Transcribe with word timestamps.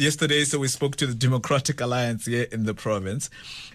Yesterday, 0.00 0.44
so 0.44 0.60
we 0.60 0.68
spoke 0.68 0.94
to 0.94 1.08
the 1.08 1.14
Democratic 1.14 1.80
Alliance 1.80 2.26
here 2.26 2.46
in 2.52 2.62
the 2.62 2.72
province, 2.72 3.28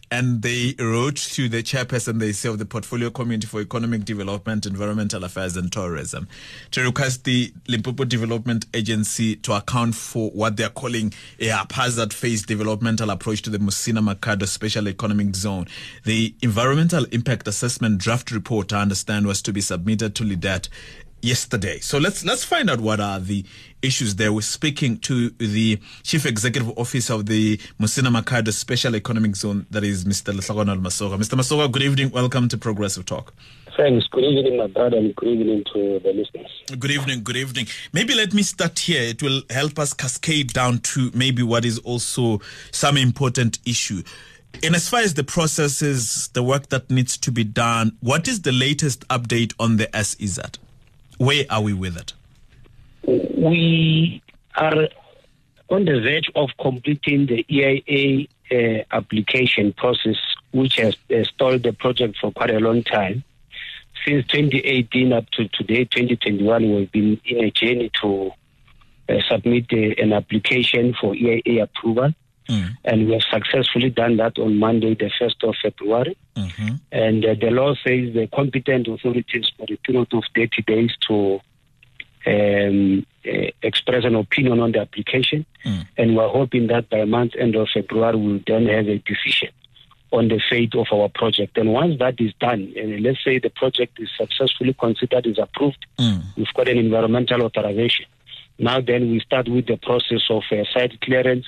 and 0.10 0.42
they 0.42 0.74
wrote 0.80 1.18
to 1.18 1.50
the 1.50 1.62
chairperson, 1.62 2.20
they 2.20 2.32
say, 2.32 2.48
of 2.48 2.60
the 2.60 2.66
Portfolio 2.66 3.10
Committee 3.10 3.46
for 3.46 3.60
Economic 3.60 4.06
Development, 4.06 4.66
Environmental 4.66 5.26
Affairs 5.26 5.58
and 5.58 5.70
Tourism 5.70 6.30
to 6.72 6.82
request 6.82 7.26
the 7.26 7.52
Limpopo 7.68 8.06
Development 8.06 8.66
Agency 8.74 9.36
to 9.36 9.52
account 9.52 9.96
for 9.96 10.30
what 10.30 10.56
they're 10.56 10.70
calling 10.70 11.14
a 11.42 11.48
haphazard 11.48 12.14
phase 12.14 12.46
developmental 12.46 13.10
approach 13.10 13.42
to 13.42 13.50
the 13.50 13.58
Musina 13.58 14.00
Makhado 14.00 14.48
Special 14.48 14.88
Economic 14.88 15.36
Zone. 15.36 15.68
The 16.06 16.34
Environmental 16.42 17.04
Impact 17.12 17.50
Assessment 17.50 17.98
draft 17.98 18.32
report, 18.32 18.72
I 18.72 18.82
understand, 18.82 19.28
was 19.28 19.42
to 19.42 19.52
be 19.52 19.60
submitted 19.60 20.16
to 20.16 20.24
LEDET 20.24 20.70
yesterday. 21.24 21.80
So 21.80 21.98
let's 21.98 22.26
let's 22.26 22.44
find 22.44 22.70
out 22.70 22.82
what 22.82 23.00
are 23.00 23.20
the 23.20 23.46
issues 23.82 24.16
there. 24.16 24.32
We're 24.32 24.42
speaking 24.42 24.98
to 25.00 25.30
the 25.32 25.80
Chief 26.04 26.26
Executive 26.26 26.78
Officer 26.78 27.14
of 27.14 27.26
the 27.26 27.58
Musina 27.80 28.14
Makhado 28.14 28.52
Special 28.52 28.96
Economic 28.96 29.36
Zone, 29.36 29.66
that 29.72 29.84
is 29.84 30.06
Mr. 30.06 30.34
Lehlogonolo 30.34 30.82
Masoga. 30.82 31.18
Mr. 31.18 31.36
Masoga, 31.38 31.72
good 31.72 31.82
evening. 31.82 32.12
Welcome 32.12 32.48
to 32.50 32.58
Progressive 32.58 33.06
Talk. 33.06 33.34
Thanks. 33.76 34.06
Good 34.12 34.24
evening, 34.24 34.58
my 34.58 34.68
brother, 34.68 34.98
and 34.98 35.16
good 35.16 35.30
evening 35.30 35.64
to 35.74 36.00
the 36.04 36.14
listeners. 36.14 36.52
Good 36.78 36.92
evening. 36.92 37.24
Good 37.24 37.38
evening. 37.38 37.68
Maybe 37.92 38.14
let 38.14 38.34
me 38.34 38.44
start 38.44 38.78
here. 38.78 39.02
It 39.02 39.24
will 39.24 39.42
help 39.50 39.80
us 39.80 39.94
cascade 39.94 40.54
down 40.54 40.80
to 40.80 41.10
maybe 41.14 41.42
what 41.42 41.66
is 41.66 41.80
also 41.80 42.42
some 42.72 42.98
important 42.98 43.60
issue. 43.66 44.04
And 44.62 44.76
as 44.76 44.88
far 44.88 45.00
as 45.00 45.16
the 45.16 45.24
processes, 45.24 46.30
the 46.34 46.44
work 46.44 46.70
that 46.70 46.92
needs 46.92 47.18
to 47.18 47.32
be 47.32 47.44
done, 47.44 47.98
what 48.02 48.28
is 48.28 48.42
the 48.42 48.52
latest 48.52 49.08
update 49.08 49.54
on 49.60 49.78
the 49.78 49.90
SEZ? 49.94 50.40
Where 51.18 51.46
are 51.50 51.62
we 51.62 51.74
with 51.74 51.98
it? 51.98 52.14
We 53.06 54.22
are 54.56 54.88
on 55.70 55.86
the 55.86 56.00
verge 56.00 56.30
of 56.36 56.50
completing 56.60 57.26
the 57.26 57.46
EIA 57.50 58.28
uh, 58.52 58.84
application 58.92 59.74
process, 59.74 60.16
which 60.52 60.76
has 60.76 60.96
uh, 61.10 61.24
stalled 61.24 61.64
the 61.64 61.74
project 61.74 62.18
for 62.20 62.32
quite 62.32 62.52
a 62.52 62.60
long 62.60 62.84
time. 62.84 63.24
Since 64.06 64.28
2018 64.28 65.14
up 65.14 65.30
to 65.32 65.48
today, 65.50 65.86
2021, 65.86 66.76
we've 66.76 66.92
been 66.92 67.20
in 67.26 67.44
a 67.46 67.52
journey 67.52 67.92
to 68.02 68.32
uh, 69.10 69.16
submit 69.30 69.66
uh, 69.72 70.02
an 70.02 70.14
application 70.14 70.94
for 71.00 71.16
EIA 71.16 71.64
approval. 71.64 72.14
Mm. 72.50 72.78
And 72.84 73.08
we 73.08 73.14
have 73.14 73.24
successfully 73.32 73.90
done 73.90 74.18
that 74.18 74.38
on 74.38 74.60
Monday, 74.60 74.96
the 74.96 75.10
1st 75.20 75.48
of 75.48 75.56
February. 75.62 76.18
Mm-hmm. 76.36 76.76
And 76.92 77.26
uh, 77.26 77.36
the 77.40 77.52
law 77.52 77.74
says 77.76 78.14
the 78.14 78.28
competent 78.34 78.88
authorities 78.88 79.52
for 79.58 79.66
a 79.70 79.78
period 79.78 80.14
of 80.14 80.24
30 80.36 80.62
days 80.64 80.92
to 81.08 81.40
um, 82.26 83.06
uh, 83.26 83.52
express 83.62 84.06
an 84.06 84.16
opinion 84.16 84.60
on 84.60 84.72
the 84.72 84.80
application. 84.80 85.46
Mm. 85.66 85.88
And 85.98 86.16
we're 86.16 86.30
hoping 86.30 86.68
that 86.68 86.90
by 86.90 87.06
month 87.06 87.34
end 87.38 87.56
of 87.56 87.68
February, 87.74 88.18
we'll 88.18 88.42
then 88.46 88.66
have 88.68 88.88
a 88.88 88.98
decision 89.00 89.50
on 90.12 90.28
the 90.28 90.40
fate 90.50 90.76
of 90.76 90.88
our 90.94 91.10
project. 91.10 91.58
And 91.58 91.74
once 91.74 91.98
that 92.00 92.22
is 92.22 92.34
done, 92.40 92.72
and 92.78 93.02
let's 93.02 93.24
say 93.24 93.40
the 93.40 93.50
project 93.50 94.00
is 94.00 94.10
successfully 94.16 94.76
considered, 94.80 95.26
is 95.26 95.40
approved, 95.40 95.86
mm. 95.98 96.22
we've 96.38 96.54
got 96.54 96.68
an 96.68 96.78
environmental 96.78 97.42
authorization. 97.42 98.06
Now 98.60 98.80
then 98.80 99.10
we 99.10 99.20
start 99.22 99.50
with 99.50 99.66
the 99.66 99.78
process 99.78 100.22
of 100.30 100.44
uh, 100.52 100.64
site 100.72 101.02
clearance 101.02 101.46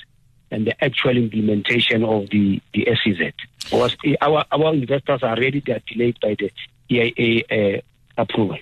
and 0.55 0.65
the 0.67 0.83
actual 0.83 1.17
implementation 1.17 2.03
of 2.03 2.29
the, 2.29 2.61
the 2.73 2.87
SEZ. 3.03 3.33
Because 3.65 3.95
our, 4.21 4.45
our 4.51 4.73
investors 4.73 5.21
are 5.21 5.35
ready, 5.35 5.61
they 5.65 5.73
are 5.73 5.81
delayed 5.87 6.17
by 6.21 6.35
the 6.39 6.51
EIA 6.89 7.43
uh, 7.77 7.81
approval. 8.17 8.57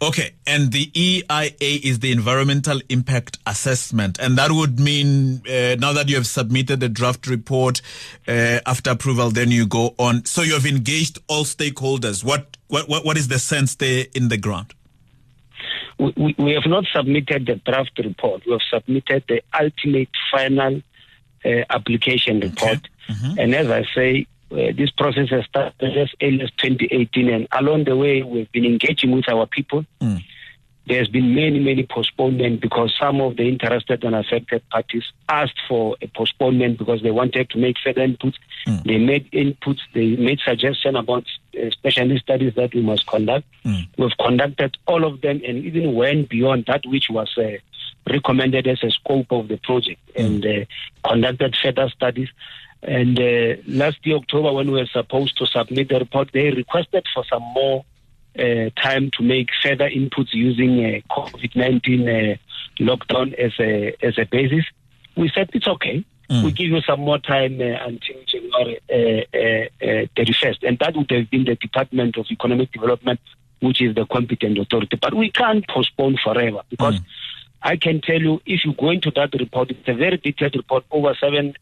Okay, 0.00 0.30
and 0.46 0.70
the 0.70 0.90
EIA 0.94 1.50
is 1.60 1.98
the 1.98 2.12
environmental 2.12 2.80
impact 2.88 3.38
assessment, 3.46 4.16
and 4.20 4.38
that 4.38 4.52
would 4.52 4.78
mean 4.78 5.42
uh, 5.48 5.74
now 5.80 5.92
that 5.92 6.08
you 6.08 6.14
have 6.14 6.26
submitted 6.26 6.78
the 6.78 6.88
draft 6.88 7.26
report 7.26 7.82
uh, 8.28 8.60
after 8.64 8.90
approval, 8.90 9.30
then 9.30 9.50
you 9.50 9.66
go 9.66 9.96
on. 9.98 10.24
So 10.24 10.42
you 10.42 10.52
have 10.52 10.66
engaged 10.66 11.18
all 11.26 11.42
stakeholders. 11.42 12.22
What 12.22 12.56
what 12.68 13.04
what 13.04 13.16
is 13.16 13.26
the 13.26 13.40
sense 13.40 13.74
there 13.74 14.06
in 14.14 14.28
the 14.28 14.36
ground? 14.36 14.72
We, 15.98 16.36
we 16.38 16.52
have 16.52 16.66
not 16.66 16.84
submitted 16.94 17.46
the 17.46 17.56
draft 17.68 17.98
report. 17.98 18.46
We 18.46 18.52
have 18.52 18.60
submitted 18.70 19.24
the 19.26 19.42
ultimate 19.58 20.10
final 20.30 20.80
uh, 21.44 21.64
application 21.70 22.40
report. 22.40 22.78
Okay. 22.78 22.88
Mm-hmm. 23.08 23.38
And 23.38 23.54
as 23.54 23.70
I 23.70 23.84
say, 23.94 24.26
uh, 24.50 24.72
this 24.76 24.90
process 24.90 25.28
has 25.30 25.44
started 25.44 25.96
as 25.96 26.08
early 26.22 26.40
as 26.40 26.50
2018, 26.52 27.28
and 27.28 27.48
along 27.52 27.84
the 27.84 27.96
way, 27.96 28.22
we've 28.22 28.50
been 28.52 28.64
engaging 28.64 29.10
with 29.10 29.28
our 29.28 29.46
people. 29.46 29.84
Mm. 30.00 30.22
There's 30.86 31.08
been 31.08 31.34
many, 31.34 31.58
many 31.58 31.86
postponements 31.86 32.62
because 32.62 32.94
some 32.98 33.20
of 33.20 33.36
the 33.36 33.46
interested 33.46 34.02
and 34.04 34.14
affected 34.14 34.66
parties 34.70 35.04
asked 35.28 35.60
for 35.68 35.96
a 36.00 36.06
postponement 36.06 36.78
because 36.78 37.02
they 37.02 37.10
wanted 37.10 37.50
to 37.50 37.58
make 37.58 37.76
further 37.84 38.06
inputs. 38.06 38.36
Mm. 38.66 38.84
They 38.84 38.96
made 38.96 39.30
inputs, 39.32 39.80
they 39.92 40.16
made 40.16 40.40
suggestions 40.40 40.96
about 40.96 41.26
uh, 41.54 41.68
specialist 41.72 42.22
studies 42.22 42.54
that 42.54 42.74
we 42.74 42.80
must 42.80 43.06
conduct. 43.06 43.46
Mm. 43.66 43.86
We've 43.98 44.16
conducted 44.18 44.78
all 44.86 45.04
of 45.04 45.20
them 45.20 45.42
and 45.46 45.58
even 45.58 45.94
went 45.94 46.30
beyond 46.30 46.64
that 46.68 46.86
which 46.86 47.10
was 47.10 47.36
uh, 47.36 47.58
recommended 48.08 48.66
as 48.66 48.82
a 48.82 48.90
scope 48.90 49.30
of 49.30 49.48
the 49.48 49.56
project 49.58 50.00
mm. 50.14 50.24
and 50.24 50.46
uh, 50.46 51.08
conducted 51.08 51.56
further 51.62 51.88
studies. 51.88 52.28
And 52.82 53.18
uh, 53.18 53.56
last 53.66 53.98
year, 54.04 54.16
October, 54.16 54.52
when 54.52 54.70
we 54.70 54.80
were 54.80 54.86
supposed 54.86 55.36
to 55.38 55.46
submit 55.46 55.88
the 55.88 55.98
report, 55.98 56.30
they 56.32 56.50
requested 56.50 57.06
for 57.12 57.24
some 57.24 57.42
more 57.42 57.84
uh, 58.38 58.70
time 58.80 59.10
to 59.16 59.22
make 59.22 59.48
further 59.62 59.90
inputs 59.90 60.32
using 60.32 60.84
uh, 60.84 61.00
COVID 61.14 61.56
19 61.56 62.08
uh, 62.08 62.36
lockdown 62.78 63.34
as 63.34 63.52
a, 63.58 63.96
as 64.00 64.16
a 64.18 64.24
basis. 64.26 64.64
We 65.16 65.30
said 65.34 65.50
it's 65.54 65.66
okay. 65.66 66.04
Mm. 66.30 66.44
We 66.44 66.52
give 66.52 66.68
you 66.68 66.80
some 66.82 67.00
more 67.00 67.18
time 67.18 67.60
uh, 67.60 67.84
until 67.84 68.16
January 68.26 68.80
31st. 68.88 70.58
And 70.62 70.78
that 70.78 70.94
would 70.96 71.10
have 71.10 71.30
been 71.30 71.44
the 71.44 71.56
Department 71.56 72.16
of 72.16 72.26
Economic 72.30 72.70
Development, 72.70 73.18
which 73.60 73.82
is 73.82 73.96
the 73.96 74.06
competent 74.06 74.58
authority. 74.58 74.98
But 75.00 75.14
we 75.14 75.32
can't 75.32 75.66
postpone 75.66 76.18
forever 76.22 76.60
because. 76.70 77.00
Mm 77.00 77.04
I 77.62 77.76
can 77.76 78.00
tell 78.00 78.20
you, 78.20 78.40
if 78.46 78.64
you 78.64 78.72
go 78.74 78.90
into 78.90 79.10
that 79.12 79.34
report, 79.34 79.70
it's 79.70 79.88
a 79.88 79.94
very 79.94 80.16
detailed 80.16 80.54
report, 80.54 80.84
over 80.90 81.14
7,000 81.18 81.58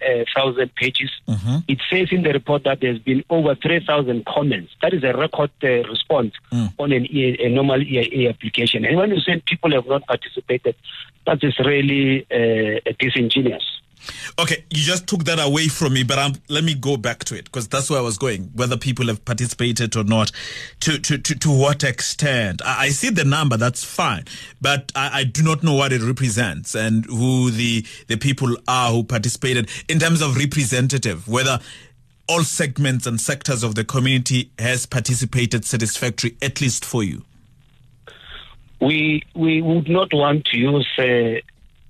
uh, 0.61 0.67
pages. 0.77 1.11
Mm-hmm. 1.27 1.57
It 1.69 1.79
says 1.91 2.09
in 2.11 2.23
the 2.23 2.33
report 2.33 2.65
that 2.65 2.81
there's 2.81 2.99
been 2.99 3.25
over 3.31 3.55
3,000 3.55 4.27
comments. 4.27 4.73
That 4.83 4.93
is 4.93 5.03
a 5.05 5.15
record 5.15 5.51
uh, 5.63 5.89
response 5.89 6.35
mm. 6.53 6.73
on 6.79 6.93
an 6.93 7.07
a 7.11 7.49
normal 7.49 7.83
EIA 7.83 8.29
application. 8.29 8.85
And 8.85 8.97
when 8.97 9.11
you 9.11 9.21
say 9.21 9.43
people 9.47 9.73
have 9.73 9.87
not 9.87 10.07
participated, 10.07 10.77
that 11.27 11.43
is 11.43 11.59
really 11.61 12.27
uh, 12.31 12.81
disingenuous. 12.99 13.76
Okay, 14.39 14.65
you 14.71 14.83
just 14.83 15.07
took 15.07 15.25
that 15.25 15.39
away 15.39 15.69
from 15.69 15.95
me, 15.95 16.03
but 16.03 16.19
I'm, 16.19 16.35
let 16.49 16.65
me 16.65 16.75
go 16.75 16.97
back 16.97 17.25
to 17.25 17.37
it 17.37 17.47
because 17.47 17.69
that's 17.69 17.91
where 17.91 17.99
I 17.99 18.03
was 18.03 18.19
going. 18.19 18.51
Whether 18.55 18.77
people 18.77 19.07
have 19.07 19.25
participated 19.25 19.97
or 19.97 20.05
not, 20.05 20.31
to 20.81 20.99
to 20.99 21.19
to, 21.19 21.35
to 21.35 21.51
what 21.51 21.83
extent? 21.83 22.63
I, 22.65 22.85
I 22.85 22.89
see 22.91 23.11
the 23.11 23.25
number, 23.25 23.57
that's 23.57 23.85
fine, 23.85 24.25
but 24.61 24.93
I, 24.95 25.21
I, 25.21 25.25
do 25.25 25.43
not 25.43 25.63
know 25.63 25.75
what 25.75 25.93
it 25.93 26.03
represents 26.03 26.75
and 26.75 27.05
who 27.07 27.51
the 27.51 27.85
the 28.07 28.17
people 28.17 28.57
are 28.69 28.93
who 28.93 29.05
participated 29.05 29.71
in 29.89 29.99
terms 29.99 30.23
of 30.23 30.37
representative. 30.37 31.27
Whether 31.27 31.59
all 32.29 32.43
segments 32.43 33.07
and 33.07 33.21
sectors 33.21 33.63
of 33.63 33.75
the 33.75 33.85
community 33.85 34.51
has 34.59 34.87
participated 34.87 35.65
satisfactory, 35.65 36.37
at 36.43 36.61
least 36.61 36.85
for 36.85 37.03
you. 37.03 37.25
We 38.81 39.23
we 39.35 39.63
would 39.63 39.89
not 39.89 40.13
want 40.13 40.45
to 40.47 40.59
use. 40.59 40.87
Uh, 40.99 41.41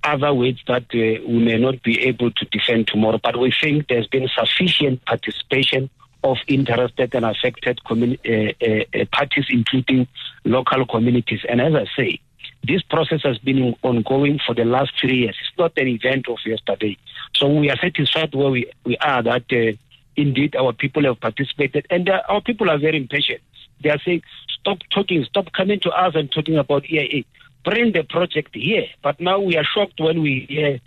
other 0.03 0.33
ways 0.33 0.57
that 0.67 0.83
uh, 0.93 1.27
we 1.27 1.39
may 1.39 1.57
not 1.57 1.81
be 1.83 2.01
able 2.03 2.31
to 2.31 2.45
defend 2.45 2.87
tomorrow. 2.87 3.19
But 3.21 3.39
we 3.39 3.53
think 3.61 3.87
there's 3.87 4.07
been 4.07 4.29
sufficient 4.37 5.03
participation 5.05 5.89
of 6.23 6.37
interested 6.47 7.13
and 7.13 7.25
affected 7.25 7.79
uh, 7.89 7.93
uh, 7.93 8.99
uh, 9.01 9.05
parties, 9.11 9.45
including 9.49 10.07
local 10.45 10.85
communities. 10.85 11.41
And 11.47 11.61
as 11.61 11.73
I 11.75 11.85
say, 11.95 12.19
this 12.63 12.81
process 12.83 13.21
has 13.23 13.37
been 13.37 13.75
ongoing 13.83 14.39
for 14.45 14.53
the 14.53 14.65
last 14.65 14.91
three 14.99 15.19
years. 15.19 15.35
It's 15.39 15.57
not 15.57 15.73
an 15.77 15.87
event 15.87 16.27
of 16.27 16.37
yesterday. 16.45 16.97
So 17.35 17.47
we 17.47 17.69
are 17.69 17.77
satisfied 17.77 18.33
where 18.33 18.49
we, 18.49 18.71
we 18.83 18.97
are 18.97 19.23
that 19.23 19.43
uh, 19.51 19.77
indeed 20.15 20.55
our 20.55 20.73
people 20.73 21.03
have 21.03 21.19
participated. 21.19 21.85
And 21.89 22.09
uh, 22.09 22.21
our 22.27 22.41
people 22.41 22.69
are 22.69 22.77
very 22.77 22.97
impatient. 22.97 23.41
They 23.81 23.89
are 23.89 23.99
saying, 24.03 24.23
stop 24.59 24.79
talking, 24.91 25.23
stop 25.25 25.53
coming 25.53 25.79
to 25.81 25.89
us 25.91 26.15
and 26.15 26.31
talking 26.31 26.57
about 26.57 26.89
EIA 26.89 27.23
bring 27.67 27.91
the 27.91 28.03
project 28.03 28.51
here. 28.53 28.87
But 29.03 29.19
now 29.19 29.39
we 29.39 29.57
are 29.57 29.67
shocked 29.75 29.99
when 29.99 30.21
we 30.21 30.45
hear 30.49 30.79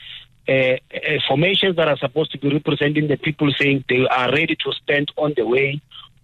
uh, 0.48 0.52
uh, 0.52 1.18
formations 1.28 1.76
that 1.76 1.88
are 1.88 1.98
supposed 1.98 2.32
to 2.32 2.38
be 2.38 2.48
representing 2.50 3.06
the 3.06 3.18
people 3.18 3.52
saying 3.58 3.84
they 3.88 4.06
are 4.08 4.32
ready 4.32 4.56
to 4.64 4.72
stand 4.82 5.12
on 5.16 5.34
the 5.36 5.46
way 5.46 5.80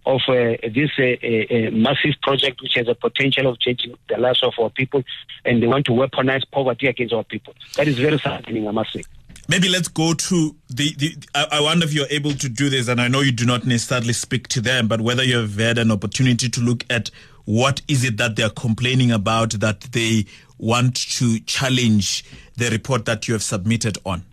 of 0.07 0.21
uh, 0.27 0.55
this 0.73 0.91
uh, 0.97 1.03
uh, 1.03 1.67
uh, 1.67 1.71
massive 1.71 2.15
project 2.23 2.61
which 2.61 2.73
has 2.75 2.87
a 2.87 2.95
potential 2.95 3.45
of 3.47 3.59
changing 3.59 3.93
the 4.09 4.17
lives 4.17 4.41
of 4.41 4.53
our 4.59 4.69
people 4.71 5.03
and 5.45 5.61
they 5.61 5.67
want 5.67 5.85
to 5.85 5.91
weaponize 5.91 6.43
poverty 6.51 6.87
against 6.87 7.13
our 7.13 7.23
people. 7.23 7.53
That 7.75 7.87
is 7.87 7.99
very 7.99 8.17
saddening, 8.17 8.67
I 8.67 8.71
must 8.71 8.93
say. 8.93 9.03
maybe 9.47 9.69
let's 9.69 9.89
go 9.89 10.13
to 10.13 10.55
the, 10.69 10.93
the 10.97 11.15
I, 11.35 11.47
I, 11.57 11.61
wonder 11.61 11.85
if 11.85 11.93
you're 11.93 12.07
able 12.09 12.33
to 12.33 12.49
do 12.49 12.69
this 12.69 12.87
and 12.89 12.99
i 12.99 13.07
know 13.07 13.21
you 13.21 13.31
do 13.31 13.45
not 13.45 13.65
necessarily 13.65 14.13
speak 14.13 14.43
to 14.49 14.61
them 14.61 14.87
but 14.87 14.99
whether 15.01 15.23
you 15.23 15.37
have 15.37 15.55
had 15.57 15.77
an 15.77 15.91
opportunity 15.91 16.49
to 16.49 16.59
look 16.69 16.83
at 16.89 17.11
what 17.47 17.81
is 17.87 18.03
it 18.03 18.17
that 18.17 18.35
they're 18.35 18.49
complaining 18.49 19.09
about 19.09 19.51
that 19.51 19.79
they 19.93 20.25
want 20.57 20.97
to 20.97 21.39
challenge 21.41 22.25
the 22.57 22.69
report 22.69 23.05
that 23.05 23.25
you 23.25 23.33
have 23.33 23.41
submitted 23.41 23.97
on? 24.05 24.25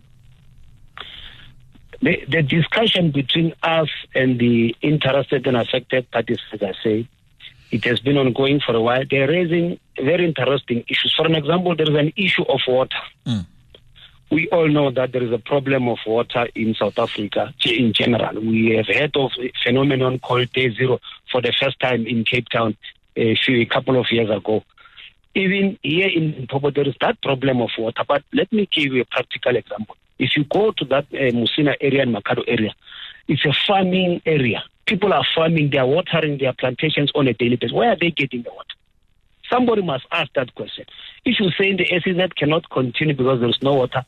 The, 2.01 2.25
the 2.27 2.43
discussion 2.43 3.11
between 3.11 3.53
us 3.63 3.87
and 4.13 4.37
the 4.37 4.75
interested 4.81 5.47
and 5.47 5.55
affected 5.55 6.11
parties 6.11 6.39
as 6.51 6.61
i 6.61 6.73
say 6.83 7.07
it 7.71 7.85
has 7.85 8.01
been 8.01 8.17
ongoing 8.17 8.59
for 8.59 8.75
a 8.75 8.81
while. 8.81 9.03
They're 9.09 9.27
raising 9.27 9.79
very 9.97 10.23
interesting 10.23 10.83
issues. 10.87 11.13
For 11.17 11.25
an 11.25 11.35
example 11.35 11.75
there 11.75 11.89
is 11.89 11.97
an 11.97 12.11
issue 12.15 12.43
of 12.43 12.59
water. 12.67 12.99
Mm 13.25 13.45
we 14.31 14.49
all 14.49 14.67
know 14.67 14.91
that 14.91 15.11
there 15.11 15.23
is 15.23 15.31
a 15.31 15.37
problem 15.37 15.87
of 15.87 15.97
water 16.05 16.47
in 16.55 16.73
South 16.73 16.97
Africa 16.97 17.53
in 17.63 17.93
general. 17.93 18.41
We 18.41 18.75
have 18.75 18.87
heard 18.87 19.15
of 19.15 19.31
a 19.39 19.51
phenomenon 19.63 20.19
called 20.19 20.51
day 20.51 20.73
zero 20.73 20.99
for 21.31 21.41
the 21.41 21.53
first 21.59 21.79
time 21.79 22.07
in 22.07 22.25
Cape 22.25 22.49
Town 22.49 22.75
a, 23.15 23.35
few, 23.35 23.61
a 23.61 23.65
couple 23.65 23.99
of 23.99 24.07
years 24.11 24.29
ago. 24.29 24.63
Even 25.33 25.77
here 25.83 26.07
in 26.07 26.31
Limpopo, 26.31 26.71
there 26.71 26.87
is 26.87 26.95
that 27.01 27.21
problem 27.21 27.61
of 27.61 27.69
water. 27.77 28.03
But 28.07 28.23
let 28.33 28.51
me 28.53 28.69
give 28.71 28.93
you 28.93 29.01
a 29.01 29.05
practical 29.05 29.55
example. 29.55 29.97
If 30.17 30.37
you 30.37 30.45
go 30.45 30.71
to 30.71 30.85
that 30.85 31.05
uh, 31.13 31.31
Musina 31.35 31.75
area 31.81 32.03
and 32.03 32.15
Makhado 32.15 32.43
area, 32.47 32.73
it's 33.27 33.45
a 33.45 33.53
farming 33.67 34.21
area. 34.25 34.63
People 34.85 35.11
are 35.13 35.25
farming, 35.35 35.71
they 35.71 35.77
are 35.77 35.87
watering 35.87 36.37
their 36.37 36.53
plantations 36.53 37.11
on 37.15 37.27
a 37.27 37.33
daily 37.33 37.57
basis. 37.57 37.73
Where 37.73 37.89
are 37.89 37.97
they 37.99 38.11
getting 38.11 38.43
the 38.43 38.51
water? 38.51 38.75
Somebody 39.49 39.81
must 39.81 40.05
ask 40.11 40.31
that 40.35 40.53
question. 40.55 40.85
If 41.25 41.39
you 41.39 41.49
say 41.51 41.75
the 41.75 41.85
SEZ 41.85 42.33
cannot 42.35 42.69
continue 42.69 43.15
because 43.15 43.39
there 43.39 43.49
is 43.49 43.61
no 43.61 43.73
water, 43.73 44.05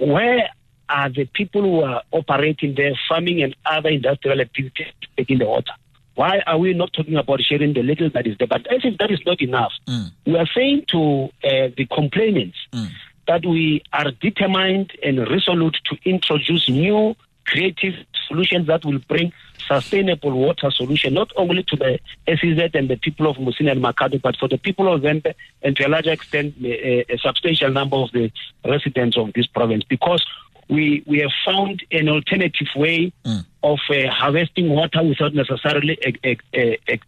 where 0.00 0.48
are 0.88 1.08
the 1.10 1.26
people 1.26 1.62
who 1.62 1.82
are 1.82 2.02
operating 2.12 2.74
there, 2.74 2.92
farming 3.08 3.42
and 3.42 3.54
other 3.64 3.90
industrial 3.90 4.40
activities 4.40 4.88
taking 5.16 5.38
the 5.38 5.46
water? 5.46 5.72
Why 6.14 6.40
are 6.46 6.58
we 6.58 6.74
not 6.74 6.92
talking 6.92 7.16
about 7.16 7.40
sharing 7.42 7.74
the 7.74 7.82
little 7.82 8.10
that 8.10 8.26
is 8.26 8.36
there? 8.38 8.46
But 8.46 8.66
as 8.72 8.80
if 8.84 8.98
that 8.98 9.10
is 9.10 9.20
not 9.26 9.40
enough, 9.40 9.72
mm. 9.88 10.10
we 10.26 10.36
are 10.36 10.46
saying 10.54 10.86
to 10.88 11.30
uh, 11.42 11.74
the 11.76 11.86
complainants 11.92 12.56
mm. 12.72 12.88
that 13.26 13.44
we 13.44 13.82
are 13.92 14.10
determined 14.12 14.92
and 15.02 15.18
resolute 15.28 15.76
to 15.90 15.98
introduce 16.04 16.68
new 16.68 17.16
creative 17.46 17.94
solutions 18.28 18.66
that 18.66 18.84
will 18.84 18.98
bring 19.08 19.32
sustainable 19.66 20.32
water 20.32 20.70
solution, 20.70 21.14
not 21.14 21.30
only 21.36 21.62
to 21.64 21.76
the 21.76 21.98
SEZ 22.26 22.70
and 22.74 22.88
the 22.88 22.96
people 22.96 23.28
of 23.28 23.36
Musina 23.36 23.72
and 23.72 23.82
Makhado, 23.82 24.20
but 24.20 24.36
for 24.36 24.48
the 24.48 24.58
people 24.58 24.92
of 24.92 25.02
Vhembe 25.02 25.34
and 25.62 25.76
to 25.76 25.86
a 25.86 25.88
large 25.88 26.06
extent 26.06 26.54
a, 26.62 27.12
a 27.12 27.18
substantial 27.18 27.70
number 27.70 27.96
of 27.96 28.12
the 28.12 28.30
residents 28.64 29.16
of 29.16 29.32
this 29.34 29.46
province. 29.46 29.84
Because 29.84 30.24
we 30.68 31.02
we 31.06 31.18
have 31.18 31.30
found 31.44 31.84
an 31.90 32.08
alternative 32.08 32.68
way 32.76 33.12
mm. 33.24 33.44
of 33.62 33.78
uh, 33.90 34.10
harvesting 34.10 34.70
water 34.70 35.02
without 35.02 35.34
necessarily 35.34 35.98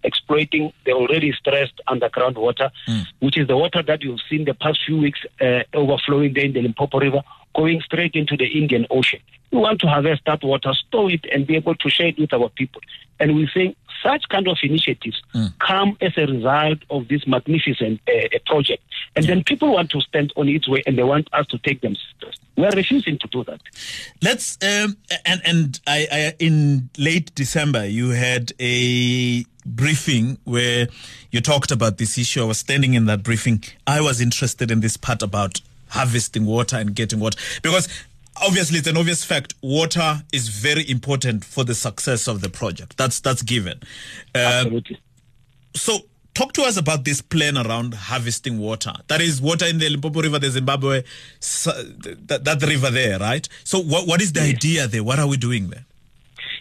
exploiting 0.03 0.73
the 0.85 0.93
already 0.93 1.33
stressed 1.33 1.81
underground 1.87 2.37
water, 2.37 2.71
mm. 2.89 3.05
which 3.21 3.39
is 3.39 3.47
the 3.47 3.57
water 3.57 3.83
that 3.83 4.03
you've 4.03 4.21
seen 4.29 4.45
the 4.45 4.55
past 4.55 4.81
few 4.85 4.99
weeks 4.99 5.21
uh, 5.41 5.61
overflowing 5.75 6.35
there 6.35 6.45
in 6.45 6.53
the 6.53 6.63
Limpopo 6.63 7.01
River, 7.01 7.23
going 7.55 7.81
straight 7.81 8.15
into 8.15 8.37
the 8.37 8.47
Indian 8.47 8.87
Ocean. 8.91 9.21
We 9.51 9.59
want 9.59 9.81
to 9.81 9.87
harvest 9.87 10.23
that 10.27 10.43
water, 10.43 10.73
store 10.75 11.11
it, 11.11 11.25
and 11.33 11.47
be 11.47 11.57
able 11.57 11.77
to 11.77 11.89
share 11.89 12.09
it 12.09 12.19
with 12.19 12.33
our 12.33 12.49
people. 12.51 12.81
And 13.21 13.37
we 13.37 13.49
think 13.53 13.77
such 14.03 14.29
kind 14.29 14.49
of 14.49 14.59
initiatives 14.63 15.23
mm. 15.35 15.53
come 15.59 15.97
as 16.01 16.13
a 16.17 16.27
result 16.27 16.79
of 16.91 17.09
this 17.09 17.27
magnificent 17.27 18.01
uh, 18.09 18.39
project. 18.45 18.83
And 19.17 19.25
then 19.25 19.45
people 19.45 19.73
want 19.73 19.91
to 19.91 20.01
stand 20.03 20.33
on 20.37 20.49
its 20.49 20.69
way 20.69 20.83
and 20.87 20.99
they 20.99 21.03
want 21.03 21.29
us 21.33 21.47
to 21.49 21.59
take 21.59 21.81
them. 21.81 21.97
We 22.57 22.65
are 22.65 22.71
refusing 22.73 23.19
to 23.19 23.27
do 23.29 23.45
that. 23.45 23.61
Let's, 24.23 24.59
um, 24.63 24.97
and, 25.25 25.41
and 25.45 25.81
I, 25.87 26.07
I, 26.13 26.35
in 26.39 26.91
late 26.99 27.35
December, 27.35 27.87
you 27.87 28.11
had 28.11 28.53
a 28.61 29.45
briefing 29.65 30.39
where 30.45 30.89
you 31.31 31.41
talked 31.41 31.71
about 31.71 31.97
this 31.97 32.19
issue. 32.19 32.43
I 32.43 32.45
was 32.45 32.59
standing 32.59 32.95
in 32.95 33.07
that 33.07 33.23
briefing. 33.23 33.65
I 33.87 34.03
was 34.03 34.21
interested 34.21 34.71
in 34.71 34.81
this 34.81 34.97
part 34.97 35.23
about 35.23 35.61
harvesting 35.89 36.47
water 36.47 36.77
and 36.77 36.95
getting 36.95 37.21
water 37.21 37.39
because 37.63 37.89
obviously 38.43 38.79
it's 38.79 38.89
an 38.89 38.97
obvious 38.97 39.25
fact 39.25 39.55
water 39.63 40.23
is 40.33 40.49
very 40.49 40.89
important 40.91 41.45
for 41.45 41.65
the 41.65 41.75
success 41.75 42.27
of 42.27 42.41
the 42.41 42.49
project 42.49 42.97
that's 42.97 43.21
that's 43.21 43.43
given 43.43 43.81
uh, 44.35 44.39
Absolutely. 44.39 44.99
so 45.75 45.99
talk 46.37 46.53
to 46.53 46.63
us 46.63 46.77
about 46.77 47.05
this 47.07 47.23
plan 47.23 47.57
around 47.57 47.95
harvesting 47.95 48.59
water. 48.59 48.93
That 49.09 49.23
is 49.23 49.41
water 49.41 49.65
in 49.65 49.79
the 49.79 49.89
limpopo 49.89 50.21
river 50.21 50.39
the 50.39 50.51
zimbabwe 50.51 51.03
that, 51.41 52.43
that 52.45 52.63
river 52.63 52.91
there 52.91 53.19
right? 53.19 53.49
So 53.65 53.81
what, 53.81 54.07
what 54.07 54.21
is 54.21 54.35
the 54.35 54.41
yes. 54.41 54.55
idea 54.57 54.87
there? 54.87 55.03
What 55.03 55.19
are 55.19 55.27
we 55.27 55.39
doing 55.39 55.71
there? 55.71 55.87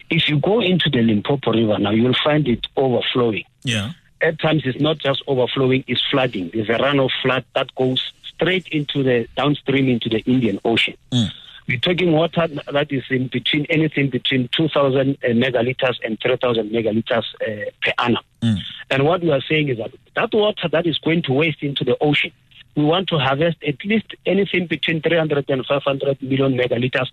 If 0.09 0.29
you 0.29 0.39
go 0.39 0.61
into 0.61 0.89
the 0.89 1.01
limpopo 1.01 1.51
river 1.51 1.77
now 1.77 1.91
you'll 1.91 2.15
find 2.23 2.47
it 2.47 2.65
overflowing. 2.77 3.43
Yeah. 3.63 3.91
At 4.21 4.39
times 4.39 4.61
it's 4.63 4.79
not 4.79 4.99
just 4.99 5.21
overflowing 5.27 5.83
it's 5.87 6.01
flooding. 6.09 6.51
There's 6.53 6.69
a 6.69 6.77
run 6.77 7.01
of 7.01 7.11
flood 7.21 7.43
that 7.53 7.75
goes 7.75 8.13
straight 8.33 8.69
into 8.69 9.03
the 9.03 9.27
downstream 9.35 9.89
into 9.89 10.07
the 10.07 10.19
indian 10.19 10.57
ocean. 10.63 10.95
Mm. 11.11 11.31
We're 11.67 11.79
talking 11.79 12.13
water 12.13 12.47
that 12.47 12.91
is 12.91 13.03
in 13.09 13.27
between 13.27 13.65
anything 13.65 14.09
between 14.09 14.47
2,000 14.55 15.17
uh, 15.21 15.27
megaliters 15.29 15.95
and 16.05 16.17
3,000 16.21 16.69
megaliters 16.69 17.25
uh, 17.41 17.71
per 17.81 17.91
annum. 17.97 18.23
And 18.95 19.03
what 19.03 19.21
we 19.21 19.29
are 19.29 19.41
saying 19.41 19.67
is 19.67 19.77
that 19.77 19.91
that 20.15 20.33
water 20.33 20.69
that 20.69 20.87
is 20.87 20.97
going 20.99 21.21
to 21.23 21.33
waste 21.33 21.61
into 21.61 21.83
the 21.83 21.97
ocean, 21.99 22.31
we 22.77 22.85
want 22.85 23.09
to 23.09 23.17
harvest 23.17 23.57
at 23.67 23.83
least 23.83 24.15
anything 24.25 24.67
between 24.67 25.01
300 25.01 25.49
and 25.49 25.65
500 25.65 26.21
million 26.21 26.53
megaliters 26.53 27.09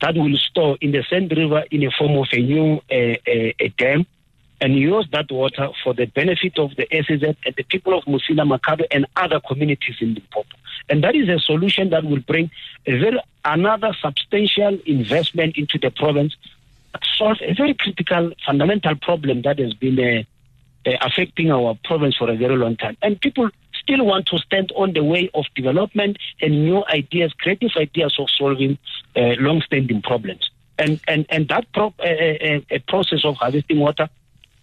that 0.00 0.16
will 0.16 0.36
store 0.36 0.76
in 0.80 0.90
the 0.90 1.04
Sand 1.08 1.30
River 1.30 1.62
in 1.70 1.84
a 1.84 1.92
form 1.92 2.18
of 2.18 2.26
a 2.32 2.40
new 2.40 2.78
uh, 2.90 3.14
a, 3.24 3.54
a 3.60 3.68
dam 3.78 4.04
and 4.60 4.74
use 4.74 5.06
that 5.12 5.30
water 5.30 5.68
for 5.84 5.94
the 5.94 6.06
benefit 6.06 6.58
of 6.58 6.74
the 6.74 6.88
SEZ 6.90 7.22
and 7.22 7.54
the 7.56 7.62
people 7.62 7.96
of 7.96 8.02
Musina, 8.06 8.44
Makhado, 8.44 8.84
and 8.90 9.06
other 9.14 9.38
communities 9.46 9.94
in 10.00 10.14
the 10.14 10.20
Limpopo. 10.22 10.56
And 10.88 11.04
that 11.04 11.14
is 11.14 11.28
a 11.28 11.38
solution 11.38 11.90
that 11.90 12.02
will 12.02 12.18
bring 12.18 12.50
a 12.84 12.98
very 12.98 13.20
another 13.44 13.94
substantial 14.02 14.76
investment 14.86 15.56
into 15.56 15.78
the 15.78 15.92
province, 15.92 16.34
solve 17.16 17.38
a 17.42 17.54
very 17.54 17.74
critical, 17.74 18.32
fundamental 18.44 18.96
problem 18.96 19.42
that 19.42 19.60
has 19.60 19.72
been 19.74 20.00
uh, 20.00 20.02
uh, 20.10 20.24
affecting 21.00 21.50
our 21.50 21.78
province 21.84 22.16
for 22.16 22.30
a 22.30 22.36
very 22.36 22.56
long 22.56 22.76
time. 22.76 22.96
And 23.02 23.20
people 23.20 23.50
still 23.84 24.04
want 24.04 24.26
to 24.26 24.38
stand 24.38 24.72
on 24.76 24.92
the 24.92 25.04
way 25.04 25.30
of 25.34 25.44
development 25.54 26.18
and 26.40 26.64
new 26.64 26.84
ideas, 26.86 27.32
creative 27.38 27.70
ideas 27.76 28.16
of 28.18 28.28
solving 28.30 28.78
uh, 29.16 29.34
long-standing 29.38 30.02
problems. 30.02 30.50
And 30.78 31.00
and 31.06 31.26
and 31.28 31.48
that 31.48 31.70
pro- 31.72 31.94
uh, 32.00 32.02
uh, 32.02 32.60
uh, 32.70 32.78
process 32.88 33.24
of 33.24 33.36
harvesting 33.36 33.78
water, 33.78 34.08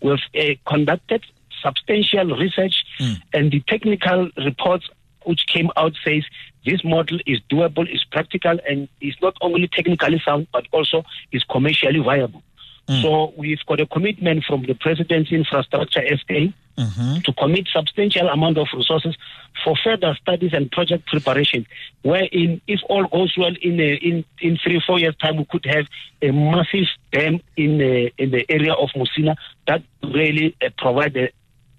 we've 0.01 0.19
conducted 0.68 1.23
substantial 1.62 2.35
research, 2.38 2.83
mm. 2.99 3.18
and 3.33 3.51
the 3.51 3.61
technical 3.61 4.30
reports 4.37 4.90
which 5.23 5.45
came 5.47 5.69
out 5.78 5.94
says 6.04 6.23
this 6.66 6.83
model 6.83 7.19
is 7.25 7.40
doable, 7.49 7.87
is 7.94 8.04
practical, 8.11 8.57
and 8.68 8.90
is 8.99 9.16
not 9.21 9.35
only 9.42 9.68
technically 9.68 10.21
sound, 10.25 10.47
but 10.51 10.66
also 10.71 11.04
is 11.31 11.44
commercially 11.45 11.99
viable. 11.99 12.44
Mm. 12.88 13.02
So 13.02 13.33
we've 13.38 13.64
got 13.68 13.80
a 13.80 13.85
commitment 13.85 14.44
from 14.44 14.64
the 14.64 14.73
President's 14.73 15.31
Infrastructure 15.31 16.02
SA 16.07 16.33
mm-hmm. 16.78 17.19
to 17.19 17.33
commit 17.33 17.68
substantial 17.73 18.28
amount 18.28 18.57
of 18.57 18.68
resources 18.73 19.16
for 19.64 19.76
further 19.83 20.18
studies 20.21 20.52
and 20.54 20.71
project 20.71 21.07
preparation. 21.07 21.66
Wherein, 22.02 22.61
if 22.68 22.80
all 22.90 23.06
goes 23.07 23.33
well, 23.38 23.54
in 23.61 23.80
a, 23.80 23.94
in 23.95 24.26
in 24.40 24.57
three 24.57 24.81
four 24.85 25.00
years 25.00 25.16
time, 25.18 25.38
we 25.38 25.45
could 25.45 25.66
have 25.66 25.85
a 26.21 26.31
massive 26.31 26.88
dam 27.11 27.40
in 27.56 27.78
the 27.78 28.11
in 28.18 28.31
the 28.31 28.45
area 28.50 28.73
of 28.73 28.90
Musina 28.90 29.35
that 29.68 29.83
really 30.04 30.56
uh, 30.66 30.69
provide 30.78 31.16
a, 31.18 31.31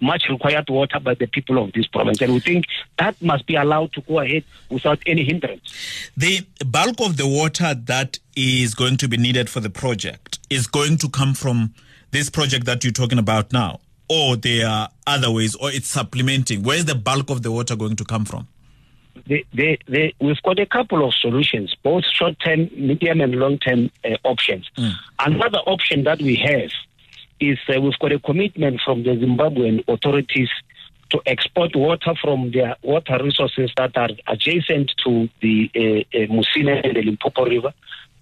much 0.02 0.24
required 0.28 0.68
water 0.68 0.98
by 1.00 1.14
the 1.14 1.26
people 1.26 1.62
of 1.62 1.72
this 1.72 1.86
province. 1.86 2.20
And 2.20 2.34
we 2.34 2.40
think 2.40 2.66
that 2.98 3.20
must 3.22 3.46
be 3.46 3.54
allowed 3.54 3.92
to 3.94 4.00
go 4.02 4.20
ahead 4.20 4.44
without 4.68 4.98
any 5.06 5.24
hindrance. 5.24 6.10
The 6.16 6.44
bulk 6.66 7.00
of 7.00 7.16
the 7.16 7.26
water 7.26 7.74
that 7.74 8.18
is 8.36 8.74
going 8.74 8.96
to 8.98 9.08
be 9.08 9.16
needed 9.16 9.48
for 9.48 9.60
the 9.60 9.70
project 9.70 10.40
is 10.50 10.66
going 10.66 10.98
to 10.98 11.08
come 11.08 11.34
from 11.34 11.72
this 12.10 12.28
project 12.28 12.66
that 12.66 12.84
you're 12.84 12.92
talking 12.92 13.18
about 13.18 13.52
now, 13.52 13.80
or 14.08 14.36
there 14.36 14.68
are 14.68 14.90
other 15.06 15.30
ways, 15.30 15.54
or 15.54 15.70
it's 15.70 15.88
supplementing. 15.88 16.62
Where's 16.62 16.84
the 16.84 16.94
bulk 16.94 17.30
of 17.30 17.42
the 17.42 17.50
water 17.50 17.76
going 17.76 17.96
to 17.96 18.04
come 18.04 18.24
from? 18.24 18.48
They, 19.26 19.44
they, 19.54 19.78
they, 19.88 20.14
we've 20.20 20.42
got 20.42 20.58
a 20.58 20.66
couple 20.66 21.06
of 21.06 21.14
solutions, 21.14 21.76
both 21.82 22.04
short 22.04 22.38
term, 22.40 22.70
medium, 22.76 23.20
and 23.20 23.34
long 23.36 23.58
term 23.58 23.90
uh, 24.04 24.16
options. 24.24 24.68
Mm. 24.76 24.92
Another 25.20 25.58
option 25.58 26.04
that 26.04 26.20
we 26.20 26.34
have 26.36 26.70
is 27.42 27.58
uh, 27.68 27.80
we've 27.80 27.98
got 27.98 28.12
a 28.12 28.18
commitment 28.20 28.80
from 28.84 29.02
the 29.02 29.10
Zimbabwean 29.10 29.82
authorities 29.88 30.48
to 31.10 31.20
export 31.26 31.74
water 31.76 32.14
from 32.22 32.52
their 32.52 32.76
water 32.82 33.18
resources 33.22 33.70
that 33.76 33.96
are 33.96 34.08
adjacent 34.28 34.92
to 35.04 35.28
the 35.40 35.70
uh, 35.74 35.80
uh, 36.16 36.26
Musina 36.28 36.80
and 36.84 36.96
the 36.96 37.02
Limpopo 37.02 37.44
River 37.44 37.72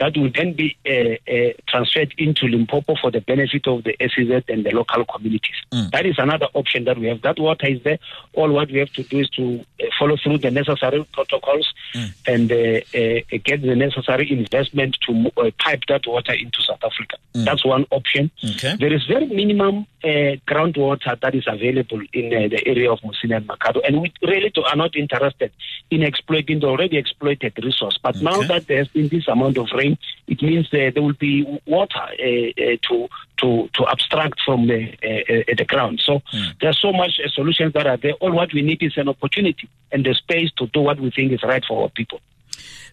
that 0.00 0.16
will 0.16 0.30
then 0.34 0.54
be 0.54 0.76
uh, 0.86 1.30
uh, 1.30 1.52
transferred 1.68 2.14
into 2.16 2.46
Limpopo 2.46 2.96
for 3.00 3.10
the 3.10 3.20
benefit 3.20 3.66
of 3.68 3.84
the 3.84 3.94
SEZ 4.00 4.44
and 4.48 4.64
the 4.64 4.70
local 4.70 5.04
communities. 5.04 5.54
Mm. 5.72 5.90
That 5.90 6.06
is 6.06 6.14
another 6.18 6.46
option 6.54 6.84
that 6.84 6.98
we 6.98 7.06
have. 7.08 7.20
That 7.20 7.38
water 7.38 7.66
is 7.66 7.82
there. 7.82 7.98
All 8.32 8.50
what 8.50 8.70
we 8.70 8.78
have 8.78 8.90
to 8.94 9.02
do 9.02 9.18
is 9.18 9.28
to 9.30 9.60
uh, 9.60 9.84
follow 9.98 10.16
through 10.16 10.38
the 10.38 10.50
necessary 10.50 11.06
protocols 11.12 11.70
mm. 11.94 12.12
and 12.26 12.50
uh, 12.50 13.36
uh, 13.36 13.38
get 13.44 13.60
the 13.60 13.76
necessary 13.76 14.32
investment 14.32 14.96
to 15.06 15.30
uh, 15.36 15.50
pipe 15.58 15.82
that 15.88 16.06
water 16.06 16.32
into 16.32 16.62
South 16.62 16.82
Africa. 16.82 17.18
Mm. 17.34 17.44
That's 17.44 17.64
one 17.64 17.84
option. 17.90 18.30
Okay. 18.42 18.76
There 18.76 18.92
is 18.92 19.04
very 19.04 19.26
minimum 19.26 19.86
groundwater 20.02 21.20
that 21.20 21.34
is 21.34 21.44
available 21.46 22.00
in 22.14 22.30
the 22.30 22.66
area 22.66 22.90
of 22.90 23.00
Musina 23.00 23.36
and 23.36 23.46
Makhado, 23.46 23.86
and 23.86 24.00
we 24.00 24.10
really 24.22 24.50
are 24.64 24.76
not 24.76 24.96
interested 24.96 25.52
in 25.90 26.02
exploiting 26.02 26.60
the 26.60 26.66
already 26.66 26.96
exploited 26.96 27.52
resource. 27.62 27.98
But 28.02 28.16
okay. 28.16 28.24
now 28.24 28.40
that 28.44 28.66
there 28.66 28.78
has 28.78 28.88
been 28.88 29.08
this 29.08 29.28
amount 29.28 29.58
of 29.58 29.68
rain, 29.74 29.89
it 30.26 30.42
means 30.42 30.66
uh, 30.72 30.90
there 30.94 31.02
will 31.02 31.14
be 31.14 31.44
water 31.66 31.98
uh, 31.98 32.62
uh, 32.62 32.76
to 32.88 33.08
to 33.38 33.68
to 33.74 33.86
abstract 33.88 34.40
from 34.44 34.66
the 34.66 34.92
uh, 35.02 35.50
uh, 35.50 35.54
the 35.56 35.64
ground. 35.64 36.00
So 36.04 36.20
mm. 36.32 36.54
there's 36.60 36.80
so 36.80 36.92
much 36.92 37.20
solutions 37.34 37.72
that 37.74 37.86
are 37.86 37.96
there. 37.96 38.12
All 38.14 38.32
what 38.32 38.52
we 38.52 38.62
need 38.62 38.82
is 38.82 38.96
an 38.96 39.08
opportunity 39.08 39.68
and 39.92 40.04
the 40.04 40.14
space 40.14 40.50
to 40.58 40.66
do 40.68 40.80
what 40.80 41.00
we 41.00 41.10
think 41.10 41.32
is 41.32 41.42
right 41.42 41.64
for 41.66 41.84
our 41.84 41.88
people. 41.88 42.20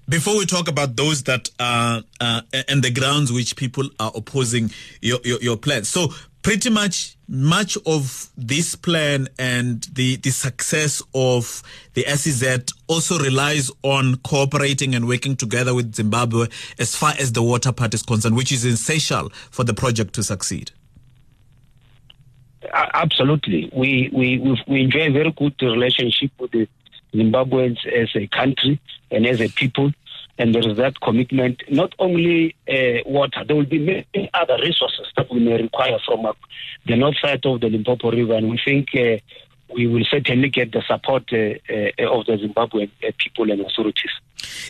Before 0.10 0.38
we 0.38 0.46
talk 0.46 0.70
about 0.70 0.96
those 0.96 1.24
that 1.24 1.50
are 1.60 2.02
uh, 2.22 2.42
and 2.70 2.82
the 2.82 2.92
grounds 2.92 3.34
which 3.34 3.58
people 3.58 3.90
are 4.00 4.12
opposing 4.16 4.72
your, 5.02 5.20
your, 5.26 5.40
your 5.42 5.58
plan, 5.58 5.84
so 5.84 6.14
pretty 6.44 6.70
much 6.70 7.18
much 7.28 7.78
of 7.86 8.30
this 8.38 8.74
plan 8.74 9.28
and 9.38 9.84
the, 9.92 10.16
the 10.16 10.30
success 10.30 11.04
of 11.14 11.62
the 11.94 12.04
SEZ 12.04 12.72
also 12.88 13.20
relies 13.20 13.70
on 13.84 14.16
cooperating 14.18 14.96
and 14.96 15.10
working 15.10 15.36
together 15.36 15.76
with 15.76 15.94
Zimbabwe 15.94 16.48
as 16.80 16.96
far 16.96 17.14
as 17.20 17.34
the 17.34 17.44
water 17.44 17.74
part 17.74 17.94
is 17.94 18.02
concerned, 18.02 18.38
which 18.38 18.54
is 18.54 18.64
essential 18.64 19.30
for 19.52 19.66
the 19.66 19.74
project 19.74 20.14
to 20.14 20.24
succeed. 20.24 20.72
Absolutely. 22.74 23.70
We, 23.74 24.10
we, 24.14 24.58
we 24.68 24.82
enjoy 24.84 25.08
a 25.08 25.12
very 25.12 25.32
good 25.32 25.62
relationship 25.62 26.32
with 26.40 26.52
the 26.52 26.68
Zimbabweans 27.14 27.86
as 27.88 28.10
a 28.16 28.28
country 28.28 28.80
and 29.12 29.26
as 29.26 29.42
a 29.42 29.50
people 29.50 29.92
and 30.38 30.54
there 30.54 30.68
is 30.68 30.78
that 30.78 31.00
commitment. 31.02 31.64
Not 31.70 31.94
only 32.00 32.56
uh, 32.70 33.02
water, 33.06 33.44
there 33.46 33.56
will 33.56 33.66
be 33.66 33.80
many 33.80 34.30
other 34.34 34.58
resources 34.62 35.08
that 35.16 35.32
we 35.32 35.40
may 35.40 35.62
require 35.62 35.98
from 36.06 36.26
uh, 36.26 36.34
the 36.86 36.96
north 36.96 37.16
side 37.22 37.46
of 37.46 37.62
the 37.62 37.70
Limpopo 37.70 38.12
River, 38.12 38.36
and 38.36 38.50
we 38.50 38.60
think 38.64 38.90
uh, 38.96 39.18
we 39.74 39.88
will 39.88 40.06
certainly 40.10 40.50
get 40.50 40.72
the 40.72 40.84
support 40.88 41.24
uh, 41.34 41.38
uh, 41.38 42.18
of 42.18 42.26
the 42.26 42.38
Zimbabwean 42.38 42.92
uh, 43.04 43.12
people 43.18 43.52
and 43.52 43.62
authorities. 43.62 44.12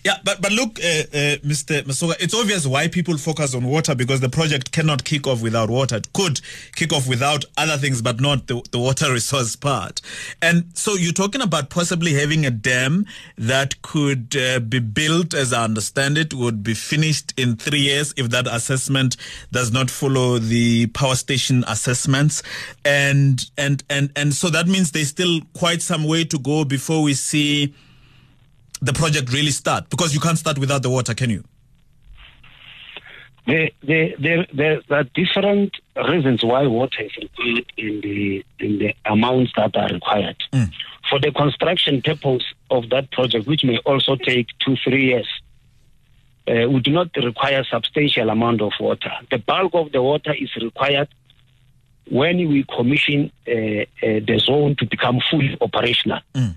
Yeah, 0.04 0.18
but 0.24 0.42
but 0.42 0.52
look, 0.52 0.80
uh, 0.80 0.88
uh, 0.88 1.38
Mr. 1.44 1.82
Masoga, 1.84 2.16
it's 2.20 2.34
obvious 2.34 2.66
why 2.66 2.88
people 2.88 3.18
focus 3.18 3.54
on 3.54 3.66
water 3.66 3.96
because 3.96 4.20
the 4.22 4.30
project 4.30 4.72
cannot 4.72 5.04
kick 5.04 5.28
off 5.28 5.42
without 5.42 5.70
water. 5.70 5.98
It 5.98 6.14
could 6.14 6.40
kick 6.76 6.94
off 6.94 7.08
without 7.08 7.46
other 7.58 7.78
things, 7.78 8.02
but 8.02 8.22
not 8.22 8.48
the, 8.48 8.62
the 8.72 8.80
water 8.80 9.12
resource 9.12 9.56
part. 9.56 10.02
And 10.42 10.66
so 10.74 10.94
you're 10.94 11.14
talking 11.14 11.42
about 11.42 11.70
possibly 11.70 12.14
having 12.14 12.46
a 12.46 12.52
dam 12.52 13.06
that 13.38 13.82
could 13.82 14.36
uh, 14.38 14.60
be 14.60 14.80
built, 14.80 15.34
as 15.34 15.52
I 15.52 15.64
understand 15.64 16.18
it, 16.18 16.34
would 16.34 16.64
be 16.64 16.74
finished 16.74 17.34
in 17.38 17.58
three 17.58 17.82
years 17.82 18.14
if 18.18 18.30
that 18.30 18.48
assessment 18.48 19.18
does 19.52 19.72
not 19.72 19.90
follow 19.90 20.40
the 20.40 20.88
power 20.88 21.16
station 21.16 21.66
assessments. 21.68 22.42
And 22.86 23.44
and 23.58 23.84
and 23.90 24.12
and 24.16 24.34
so 24.34 24.50
that 24.50 24.68
means 24.68 24.92
there's 24.92 25.10
still 25.10 25.42
quite 25.54 25.82
some 25.82 26.06
way 26.06 26.24
to 26.26 26.40
go 26.40 26.64
before 26.64 27.02
we 27.04 27.14
see 27.14 27.74
the 28.82 28.94
project 28.94 29.32
really 29.34 29.52
start? 29.52 29.90
Because 29.90 30.14
you 30.14 30.20
can't 30.20 30.38
start 30.38 30.58
without 30.58 30.84
the 30.84 30.90
water, 30.90 31.14
can 31.14 31.30
you? 31.30 31.44
There, 33.46 33.70
there, 33.82 34.14
there, 34.20 34.46
there 34.54 34.82
are 34.92 35.04
different 35.04 35.78
reasons 35.96 36.44
why 36.44 36.68
water 36.68 37.02
is 37.02 37.16
required 37.16 37.72
in 37.78 38.02
the 38.02 38.46
in 38.60 38.80
the 38.80 38.94
amounts 39.06 39.54
that 39.56 39.76
are 39.78 39.88
required. 39.88 40.36
Mm. 40.52 40.70
For 41.10 41.20
the 41.20 41.32
construction 41.32 42.02
purpose 42.02 42.44
of 42.70 42.90
that 42.90 43.10
project, 43.12 43.48
which 43.48 43.64
may 43.64 43.78
also 43.86 44.18
take 44.18 44.48
two, 44.60 44.76
three 44.84 45.06
years, 45.06 45.28
uh, 46.50 46.70
we 46.70 46.82
do 46.82 46.92
not 46.92 47.10
require 47.16 47.64
substantial 47.64 48.30
amount 48.30 48.62
of 48.62 48.74
water. 48.82 49.12
The 49.32 49.38
bulk 49.38 49.74
of 49.74 49.94
the 49.94 50.02
water 50.02 50.34
is 50.34 50.54
required 50.58 51.08
when 52.10 52.38
we 52.50 52.66
commission 52.66 53.32
uh, 53.48 53.52
uh, 53.52 53.86
the 54.02 54.42
zone 54.44 54.76
to 54.80 54.86
become 54.86 55.22
fully 55.32 55.58
operational. 55.62 56.20
Mm. 56.34 56.56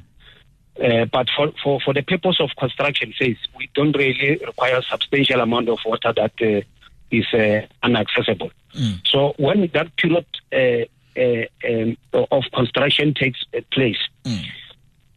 Uh, 0.83 1.05
but 1.05 1.29
for, 1.37 1.53
for, 1.63 1.79
for 1.81 1.93
the 1.93 2.03
purpose 2.03 2.41
of 2.41 2.49
construction 2.59 3.13
phase, 3.19 3.37
we 3.57 3.69
don't 3.75 3.95
really 3.97 4.41
require 4.47 4.81
substantial 4.83 5.41
amount 5.41 5.69
of 5.69 5.79
water 5.85 6.13
that 6.15 6.33
uh, 6.41 6.63
is 7.11 7.27
uh, 7.35 7.67
inaccessible. 7.85 8.51
Mm. 8.75 9.07
So 9.07 9.35
when 9.37 9.69
that 9.75 9.95
pilot 9.99 10.27
uh, 10.53 10.87
uh, 11.21 11.45
um, 11.69 11.97
of 12.31 12.45
construction 12.55 13.13
takes 13.13 13.45
place, 13.73 13.99
mm. 14.25 14.43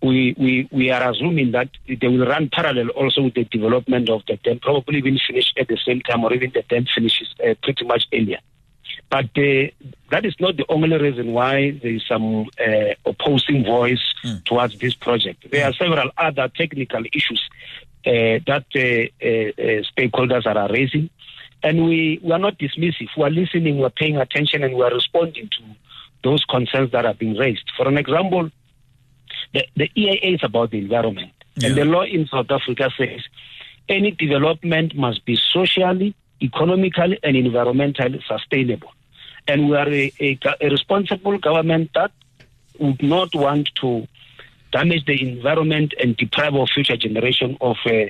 we, 0.02 0.36
we, 0.38 0.68
we 0.72 0.92
are 0.92 1.10
assuming 1.12 1.52
that 1.52 1.70
they 1.88 2.08
will 2.08 2.28
run 2.28 2.50
parallel 2.50 2.90
also 2.90 3.22
with 3.22 3.36
the 3.36 3.46
development 3.46 4.10
of 4.10 4.22
the 4.28 4.36
dam, 4.44 4.60
probably 4.60 4.98
even 4.98 5.18
finish 5.26 5.54
at 5.58 5.70
the 5.70 5.78
same 5.78 6.02
time 6.02 6.26
or 6.26 6.34
even 6.34 6.52
the 6.54 6.64
dam 6.64 6.86
finishes 6.94 7.34
pretty 7.62 7.86
much 7.86 8.06
earlier. 8.14 8.40
But 9.10 9.26
uh, 9.38 9.70
that 10.10 10.26
is 10.26 10.36
not 10.40 10.58
the 10.58 10.66
only 10.70 10.98
reason 10.98 11.34
why 11.34 11.72
there 11.72 11.92
is 11.92 12.06
some 12.08 12.48
uh, 12.60 12.94
opposing 13.06 13.64
voice 13.64 14.02
mm. 14.26 14.44
towards 14.46 14.78
this 14.80 14.96
project. 14.96 15.50
There 15.52 15.66
are 15.66 15.74
several 15.74 16.10
other 16.18 16.50
technical 16.56 17.04
issues 17.14 17.42
uh, 18.06 18.40
that 18.46 18.66
uh, 18.76 19.26
uh, 19.26 19.84
stakeholders 19.96 20.46
are 20.46 20.72
raising. 20.72 21.10
And 21.62 21.86
we, 21.86 22.20
we 22.22 22.32
are 22.32 22.40
not 22.40 22.58
dismissive. 22.58 23.08
We 23.16 23.24
are 23.24 23.30
listening, 23.30 23.78
we 23.78 23.86
are 23.86 23.90
paying 23.90 24.18
attention, 24.18 24.64
and 24.64 24.76
we 24.76 24.84
are 24.84 24.94
responding 24.94 25.50
to 25.50 25.64
those 26.24 26.44
concerns 26.46 26.92
that 26.92 27.06
are 27.06 27.14
being 27.14 27.38
raised. 27.38 27.72
For 27.78 27.88
an 27.88 27.98
example, 27.98 28.50
the, 29.54 29.66
the 29.76 29.90
EIA 29.96 30.36
is 30.36 30.42
about 30.44 30.72
the 30.72 30.80
environment. 30.80 31.32
Yeah. 31.56 31.70
And 31.70 31.78
the 31.78 31.86
law 31.86 32.04
in 32.04 32.28
South 32.28 32.50
Africa 32.50 32.90
says 32.98 33.22
any 33.88 34.12
development 34.12 34.96
must 34.96 35.26
be 35.26 35.38
socially, 35.54 36.16
economically, 36.44 37.18
and 37.24 37.36
environmentally 37.36 38.22
sustainable. 38.28 38.92
And 39.48 39.70
we 39.70 39.76
are 39.76 39.90
a, 39.90 40.12
a, 40.20 40.40
a 40.62 40.70
responsible 40.70 41.38
government 41.38 41.92
that 41.96 42.12
would 42.80 43.02
not 43.02 43.34
want 43.34 43.70
to 43.82 44.08
damage 44.72 45.06
the 45.06 45.22
environment 45.22 45.94
and 46.02 46.18
deprive 46.18 46.56
our 46.56 46.68
future 46.68 46.98
generation 46.98 47.58
of 47.62 47.78
uh, 47.86 48.06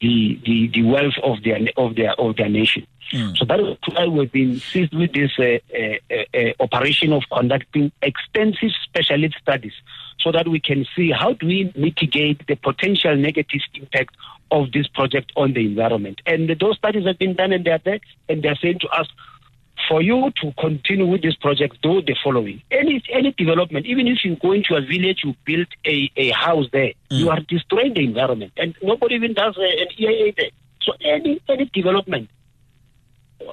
the, 0.00 0.40
the 0.46 0.68
the 0.68 0.82
wealth 0.82 1.18
of 1.22 1.42
their 1.42 1.60
of 1.76 1.96
their 1.96 2.12
of 2.20 2.36
their 2.36 2.48
nation. 2.48 2.86
Mm. 3.12 3.36
So 3.36 3.44
that 3.46 3.58
is 3.60 3.76
why 3.92 4.06
we've 4.06 4.30
been 4.30 4.60
seized 4.60 4.94
with 4.94 5.12
this 5.12 5.32
uh, 5.38 5.58
uh, 5.76 6.38
uh, 6.38 6.52
operation 6.60 7.12
of 7.12 7.24
conducting 7.32 7.90
extensive 8.02 8.70
specialist 8.84 9.34
studies, 9.42 9.72
so 10.20 10.30
that 10.30 10.46
we 10.46 10.60
can 10.60 10.86
see 10.94 11.10
how 11.10 11.32
do 11.32 11.46
we 11.46 11.72
mitigate 11.76 12.46
the 12.46 12.54
potential 12.54 13.16
negative 13.16 13.60
impact 13.74 14.14
of 14.50 14.72
this 14.72 14.86
project 14.88 15.32
on 15.36 15.52
the 15.52 15.64
environment. 15.64 16.20
And 16.26 16.48
those 16.60 16.76
studies 16.76 17.06
have 17.06 17.18
been 17.18 17.34
done, 17.34 17.52
and 17.52 17.64
they 17.64 17.70
are 17.70 17.80
there, 17.84 18.00
and 18.28 18.42
they 18.42 18.48
are 18.48 18.56
saying 18.56 18.78
to 18.80 18.88
us, 18.88 19.06
for 19.88 20.02
you 20.02 20.30
to 20.42 20.52
continue 20.58 21.06
with 21.06 21.22
this 21.22 21.36
project, 21.36 21.80
do 21.82 22.02
the 22.02 22.16
following. 22.22 22.62
Any 22.70 23.02
any 23.12 23.32
development, 23.32 23.86
even 23.86 24.06
if 24.08 24.24
you 24.24 24.36
go 24.36 24.52
into 24.52 24.74
a 24.74 24.80
village, 24.80 25.20
you 25.24 25.34
build 25.44 25.66
a, 25.86 26.10
a 26.16 26.30
house 26.30 26.66
there, 26.72 26.92
mm. 27.10 27.18
you 27.18 27.30
are 27.30 27.40
destroying 27.40 27.94
the 27.94 28.04
environment. 28.04 28.52
And 28.56 28.74
nobody 28.82 29.14
even 29.14 29.34
does 29.34 29.56
uh, 29.56 29.62
an 29.62 29.86
EIA 29.98 30.32
there. 30.36 30.50
So 30.82 30.92
any 31.00 31.40
any 31.48 31.66
development, 31.66 32.28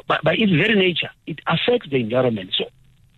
by, 0.08 0.20
by 0.24 0.34
its 0.34 0.52
very 0.52 0.76
nature, 0.76 1.12
it 1.28 1.40
affects 1.48 1.90
the 1.90 1.98
environment. 1.98 2.52
So 2.58 2.66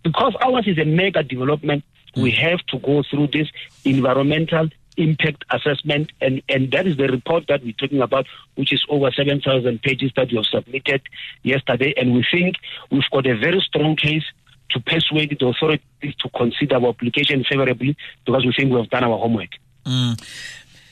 because 0.02 0.34
ours 0.42 0.66
is 0.66 0.78
a 0.78 0.84
mega 0.84 1.22
development, 1.22 1.84
mm. 2.14 2.22
we 2.22 2.30
have 2.32 2.60
to 2.66 2.78
go 2.78 3.02
through 3.10 3.28
this 3.28 3.48
environmental 3.84 4.68
impact 4.98 5.44
assessment, 5.50 6.10
and, 6.20 6.42
and 6.48 6.70
that 6.72 6.86
is 6.86 6.96
the 6.96 7.08
report 7.08 7.46
that 7.48 7.62
we're 7.62 7.72
talking 7.72 8.02
about, 8.02 8.26
which 8.56 8.72
is 8.72 8.84
over 8.88 9.10
7,000 9.10 9.80
pages 9.80 10.12
that 10.16 10.28
we 10.30 10.36
have 10.36 10.46
submitted 10.46 11.00
yesterday. 11.42 11.94
And 11.96 12.12
we 12.12 12.26
think 12.30 12.56
we've 12.90 13.02
got 13.10 13.26
a 13.26 13.36
very 13.36 13.60
strong 13.60 13.96
case 13.96 14.24
to 14.70 14.80
persuade 14.80 15.36
the 15.38 15.46
authorities 15.46 16.14
to 16.18 16.28
consider 16.36 16.76
our 16.76 16.88
application 16.88 17.44
favorably 17.44 17.96
because 18.26 18.44
we 18.44 18.52
think 18.52 18.70
we 18.70 18.78
have 18.78 18.90
done 18.90 19.04
our 19.04 19.16
homework. 19.18 19.50
Mm. 19.86 20.22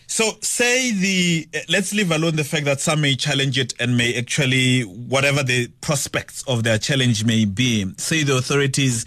So, 0.08 0.38
say 0.40 0.92
the 0.92 1.48
let's 1.68 1.92
leave 1.92 2.12
alone 2.12 2.36
the 2.36 2.44
fact 2.44 2.64
that 2.66 2.80
some 2.80 3.00
may 3.00 3.16
challenge 3.16 3.58
it 3.58 3.74
and 3.80 3.96
may 3.96 4.16
actually, 4.16 4.82
whatever 4.82 5.42
the 5.42 5.68
prospects 5.80 6.44
of 6.46 6.62
their 6.62 6.78
challenge 6.78 7.24
may 7.24 7.44
be, 7.44 7.92
say 7.98 8.22
the 8.22 8.36
authorities 8.36 9.04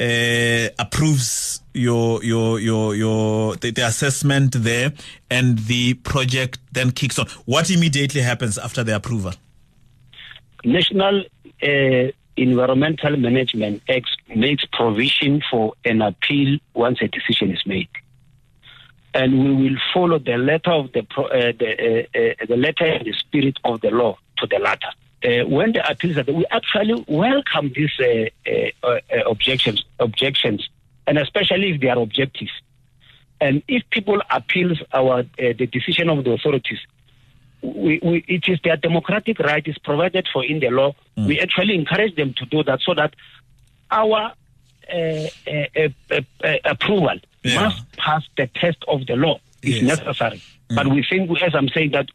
uh, 0.00 0.68
approves 0.78 1.60
your 1.74 2.22
your 2.22 2.60
your 2.60 2.94
your 2.94 3.56
the, 3.56 3.70
the, 3.70 3.86
assessment 3.86 4.52
there, 4.52 4.92
and 5.30 5.58
the 5.60 5.94
project 5.94 6.58
then 6.72 6.90
kicks 6.90 7.18
on. 7.18 7.26
What 7.46 7.70
immediately 7.70 8.20
happens 8.20 8.58
after 8.58 8.84
the 8.84 8.96
approval? 8.96 9.32
National 10.64 11.24
uh, 11.62 12.12
Environmental 12.36 13.16
Management 13.16 13.82
Act 13.88 14.08
makes 14.34 14.64
provision 14.72 15.42
for 15.50 15.74
an 15.84 16.02
appeal 16.02 16.58
once 16.74 16.98
a 17.02 17.08
decision 17.08 17.50
is 17.50 17.64
made, 17.66 17.88
and 19.14 19.32
we 19.44 19.68
will 19.70 19.78
follow 19.92 20.18
the 20.18 20.36
letter 20.36 20.70
of 20.70 20.92
the 20.92 21.00
uh, 21.00 21.52
the, 21.58 22.06
uh, 22.14 22.18
uh, 22.18 22.46
the 22.46 22.56
letter 22.56 22.84
and 22.84 23.06
the 23.06 23.12
spirit 23.12 23.56
of 23.64 23.80
the 23.80 23.90
law 23.90 24.16
to 24.38 24.46
the 24.46 24.58
latter. 24.58 24.90
Uh, 25.24 25.44
when 25.46 25.72
the 25.72 25.90
appeals 25.90 26.16
are 26.16 26.22
there, 26.22 26.34
we 26.34 26.46
actually 26.50 27.04
welcome 27.08 27.72
these 27.74 27.90
uh, 28.00 28.28
uh, 28.86 28.86
uh, 28.86 29.00
objections, 29.28 29.84
objections, 29.98 30.68
and 31.08 31.18
especially 31.18 31.72
if 31.72 31.80
they 31.80 31.88
are 31.88 31.98
objective. 31.98 32.48
And 33.40 33.62
if 33.66 33.82
people 33.90 34.20
appeal 34.30 34.74
our 34.92 35.24
the 35.36 35.66
decision 35.66 36.08
of 36.08 36.24
the 36.24 36.32
authorities, 36.32 36.78
we, 37.62 38.00
we, 38.02 38.24
it 38.28 38.48
is 38.48 38.60
their 38.62 38.76
democratic 38.76 39.40
right, 39.40 39.66
is 39.66 39.78
provided 39.78 40.28
for 40.32 40.44
in 40.44 40.60
the 40.60 40.70
law. 40.70 40.94
Mm. 41.16 41.26
We 41.26 41.40
actually 41.40 41.74
encourage 41.74 42.14
them 42.14 42.34
to 42.34 42.44
do 42.46 42.62
that 42.64 42.80
so 42.80 42.94
that 42.94 43.14
our 43.90 44.32
approval 46.64 47.16
yeah. 47.42 47.64
must 47.64 47.96
pass 47.96 48.22
the 48.36 48.46
test 48.46 48.78
of 48.86 49.06
the 49.06 49.16
law 49.16 49.40
if 49.62 49.82
yes. 49.82 49.98
necessary. 49.98 50.42
Mm. 50.70 50.76
But 50.76 50.86
we 50.88 51.04
think, 51.08 51.30
as 51.42 51.54
I'm 51.54 51.68
saying, 51.68 51.92
that 51.92 52.08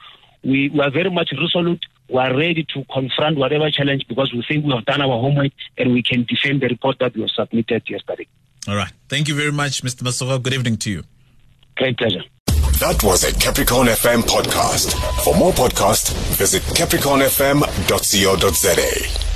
we, 0.44 0.70
we 0.70 0.80
are 0.80 0.92
very 0.92 1.10
much 1.10 1.34
resolute. 1.38 1.84
We 2.10 2.18
are 2.18 2.36
ready 2.36 2.66
to 2.74 2.84
confront 2.92 3.38
whatever 3.38 3.70
challenge 3.72 4.06
because 4.08 4.34
we 4.34 4.44
think 4.48 4.66
we 4.66 4.74
have 4.74 4.86
done 4.86 5.02
our 5.02 5.20
homework 5.20 5.52
and 5.78 5.94
we 5.94 6.04
can 6.04 6.26
defend 6.26 6.62
the 6.62 6.68
report 6.68 7.00
that 7.00 7.16
we 7.16 7.28
submitted 7.34 7.84
yesterday. 7.90 8.28
All 8.68 8.76
right. 8.76 8.92
Thank 9.10 9.28
you 9.28 9.36
very 9.36 9.52
much, 9.52 9.82
Mr. 9.84 10.04
Masoga. 10.04 10.42
Good 10.42 10.54
evening 10.54 10.78
to 10.78 10.90
you. 10.92 11.04
Great 11.76 11.98
pleasure. 11.98 12.24
That 12.80 13.02
was 13.04 13.24
a 13.24 13.32
Capricorn 13.40 13.88
FM 13.88 14.22
podcast. 14.24 14.94
For 15.24 15.36
more 15.36 15.54
podcasts, 15.54 16.12
visit 16.38 16.62
capricornfm.co.za. 16.64 19.33